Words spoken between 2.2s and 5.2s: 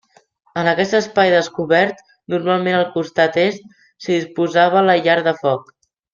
normalment al costat est, s'hi disposava la